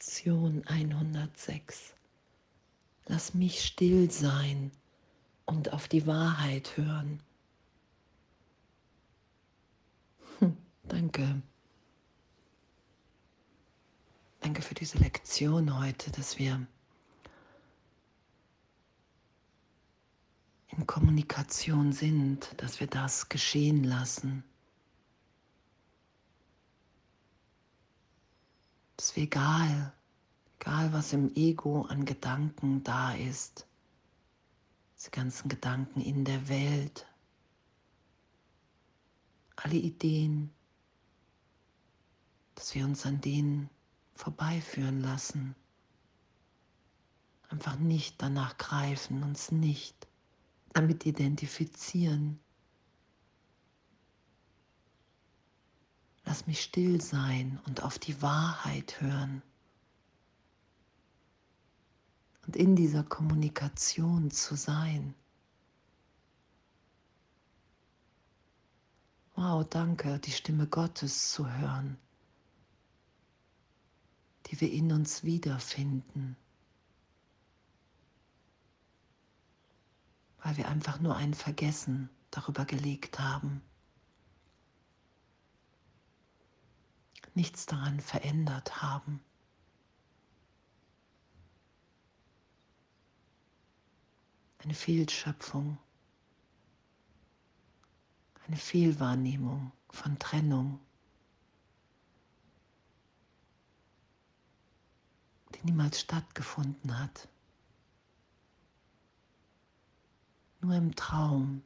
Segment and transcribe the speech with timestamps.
[0.00, 1.92] Lektion 106.
[3.04, 4.72] Lass mich still sein
[5.44, 7.22] und auf die Wahrheit hören.
[10.38, 10.56] Hm,
[10.88, 11.42] danke.
[14.40, 16.66] Danke für diese Lektion heute, dass wir
[20.68, 24.44] in Kommunikation sind, dass wir das geschehen lassen.
[29.00, 29.94] Dass wir egal,
[30.58, 33.66] egal was im Ego an Gedanken da ist,
[34.94, 37.06] diese ganzen Gedanken in der Welt,
[39.56, 40.50] alle Ideen,
[42.54, 43.70] dass wir uns an denen
[44.16, 45.54] vorbeiführen lassen.
[47.48, 50.08] Einfach nicht danach greifen, uns nicht
[50.74, 52.38] damit identifizieren.
[56.30, 59.42] Lass mich still sein und auf die Wahrheit hören.
[62.46, 65.12] Und in dieser Kommunikation zu sein.
[69.34, 71.98] Wow, danke, die Stimme Gottes zu hören,
[74.46, 76.36] die wir in uns wiederfinden.
[80.42, 83.60] weil wir einfach nur ein Vergessen darüber gelegt haben.
[87.34, 89.20] Nichts daran verändert haben.
[94.58, 95.78] Eine Fehlschöpfung,
[98.46, 100.80] eine Fehlwahrnehmung von Trennung,
[105.54, 107.28] die niemals stattgefunden hat.
[110.60, 111.62] nur im Traum,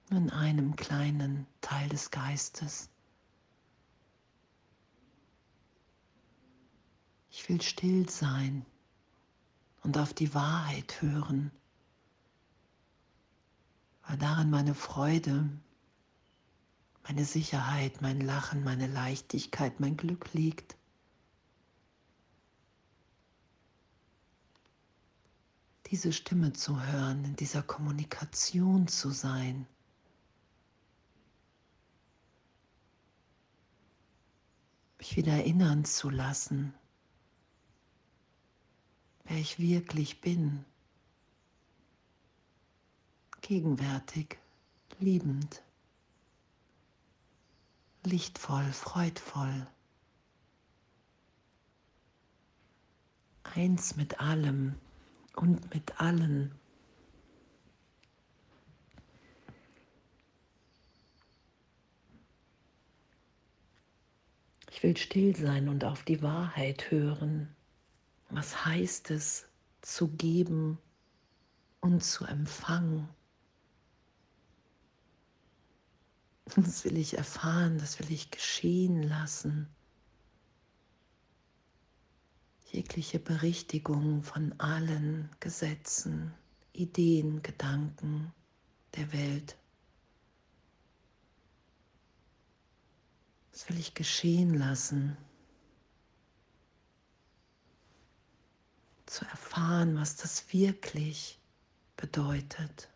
[0.11, 2.89] in einem kleinen Teil des Geistes.
[7.29, 8.65] Ich will still sein
[9.83, 11.51] und auf die Wahrheit hören,
[14.07, 15.49] weil darin meine Freude,
[17.03, 20.75] meine Sicherheit, mein Lachen, meine Leichtigkeit, mein Glück liegt.
[25.91, 29.67] diese Stimme zu hören, in dieser Kommunikation zu sein.
[35.01, 36.75] Mich wieder erinnern zu lassen,
[39.23, 40.63] wer ich wirklich bin.
[43.41, 44.37] Gegenwärtig,
[44.99, 45.63] liebend,
[48.03, 49.65] lichtvoll, freudvoll.
[53.41, 54.75] Eins mit allem,
[55.35, 56.60] und mit allen.
[64.81, 67.55] Will still sein und auf die Wahrheit hören.
[68.29, 69.47] Was heißt es,
[69.81, 70.77] zu geben
[71.79, 73.07] und zu empfangen?
[76.55, 79.67] Das will ich erfahren, das will ich geschehen lassen
[82.71, 86.33] jegliche Berichtigung von allen Gesetzen,
[86.73, 88.31] Ideen, Gedanken
[88.95, 89.57] der Welt.
[93.61, 95.15] Das will ich geschehen lassen,
[99.05, 101.39] zu erfahren, was das wirklich
[101.95, 102.89] bedeutet.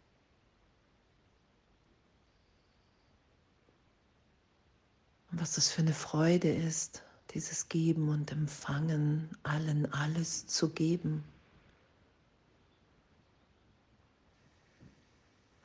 [5.29, 7.03] Und was das für eine Freude ist,
[7.35, 11.23] dieses Geben und Empfangen, allen alles zu geben.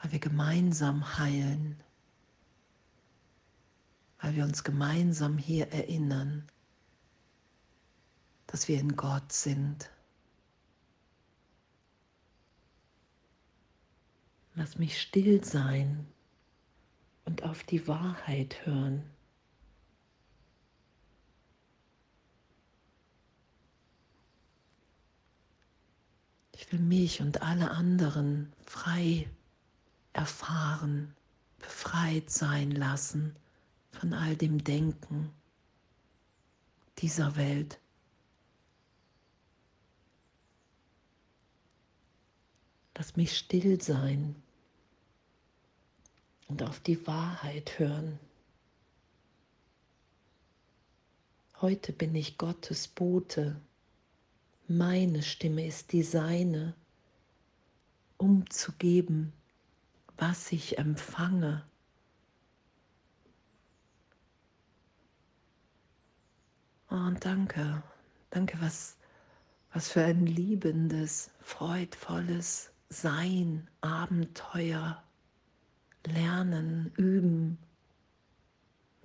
[0.02, 1.82] Weil wir gemeinsam heilen,
[4.30, 6.46] weil wir uns gemeinsam hier erinnern,
[8.46, 9.90] dass wir in Gott sind.
[14.54, 16.06] Lass mich still sein
[17.24, 19.02] und auf die Wahrheit hören.
[26.52, 29.28] Ich will mich und alle anderen frei
[30.12, 31.16] erfahren,
[31.58, 33.34] befreit sein lassen
[33.92, 35.30] von all dem Denken
[36.98, 37.78] dieser Welt.
[42.96, 44.34] Lass mich still sein
[46.48, 48.18] und auf die Wahrheit hören.
[51.60, 53.60] Heute bin ich Gottes Bote
[54.72, 56.74] meine Stimme ist die seine,
[58.18, 59.32] um zu geben,
[60.16, 61.64] was ich empfange.
[66.90, 67.82] Und danke,
[68.30, 68.96] danke, was,
[69.72, 75.02] was für ein liebendes, freudvolles Sein, Abenteuer,
[76.06, 77.58] Lernen, Üben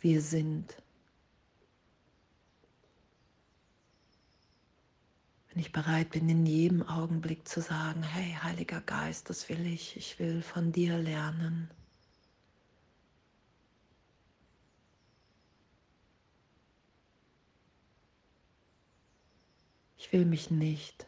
[0.06, 0.76] wir sind.
[5.50, 9.98] Wenn ich bereit bin, in jedem Augenblick zu sagen, hey Heiliger Geist, das will ich,
[9.98, 11.72] ich will von dir lernen.
[20.06, 21.08] Ich will mich nicht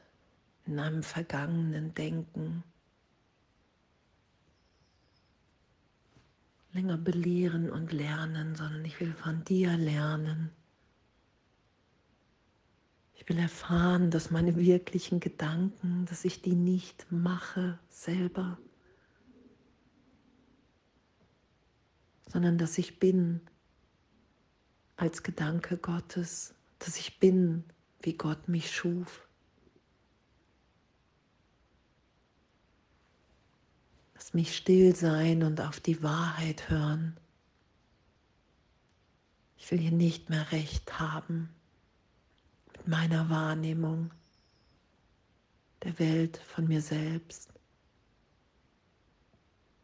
[0.66, 2.64] in einem vergangenen Denken
[6.74, 10.50] länger belehren und lernen, sondern ich will von dir lernen.
[13.14, 18.58] Ich will erfahren, dass meine wirklichen Gedanken, dass ich die nicht mache selber,
[22.30, 23.42] sondern dass ich bin
[24.96, 27.64] als Gedanke Gottes, dass ich bin,
[28.02, 29.28] wie Gott mich schuf.
[34.16, 37.18] Lass mich still sein und auf die Wahrheit hören.
[39.58, 41.50] Ich will hier nicht mehr recht haben
[42.74, 44.12] mit meiner Wahrnehmung
[45.84, 47.54] der Welt, von mir selbst,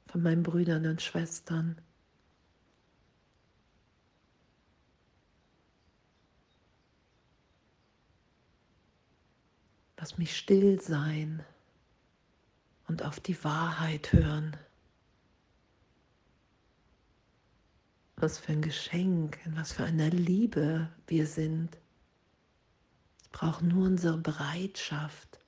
[0.08, 1.78] von meinen Brüdern und Schwestern.
[10.04, 11.46] Lass mich still sein
[12.90, 14.58] und auf die Wahrheit hören.
[18.18, 21.78] Was für ein Geschenk, in was für einer Liebe wir sind.
[23.22, 25.40] Es braucht nur unsere Bereitschaft.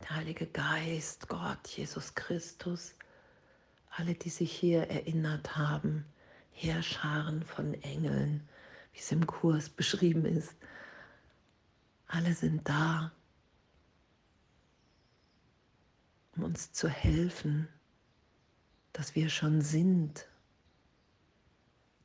[0.00, 2.96] Der Heilige Geist, Gott, Jesus Christus,
[3.90, 6.04] alle, die sich hier erinnert haben,
[6.50, 8.48] Heerscharen von Engeln,
[8.92, 10.56] wie es im Kurs beschrieben ist,
[12.12, 13.10] alle sind da,
[16.36, 17.68] um uns zu helfen,
[18.92, 20.28] dass wir schon sind,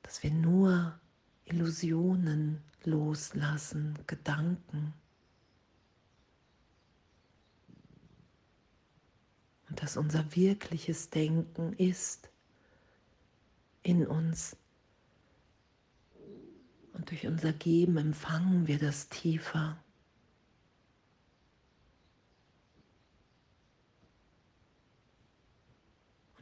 [0.03, 0.97] dass wir nur
[1.43, 4.93] Illusionen loslassen, Gedanken.
[9.67, 12.29] Und dass unser wirkliches Denken ist
[13.83, 14.55] in uns.
[16.93, 19.77] Und durch unser Geben empfangen wir das tiefer.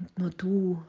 [0.05, 0.83] Und nur du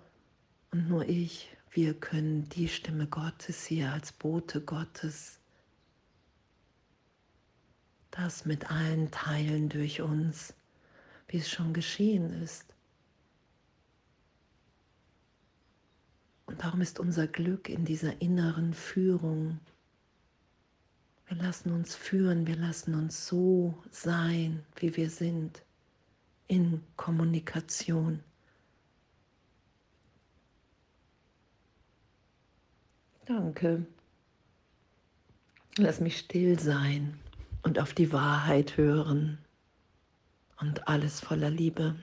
[0.73, 5.39] und nur ich, wir können die Stimme Gottes hier als Bote Gottes,
[8.11, 10.53] das mit allen Teilen durch uns,
[11.29, 12.75] wie es schon geschehen ist.
[16.45, 19.61] Und darum ist unser Glück in dieser inneren Führung.
[21.27, 25.63] Wir lassen uns führen, wir lassen uns so sein, wie wir sind,
[26.49, 28.23] in Kommunikation.
[33.27, 33.85] Danke.
[35.79, 37.19] Lass mich still sein
[37.63, 39.39] und auf die Wahrheit hören
[40.61, 41.97] und alles voller Liebe.